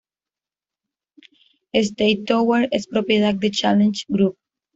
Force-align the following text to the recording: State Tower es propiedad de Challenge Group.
State 1.75 2.23
Tower 2.25 2.67
es 2.71 2.87
propiedad 2.87 3.35
de 3.35 3.51
Challenge 3.51 4.03
Group. 4.07 4.35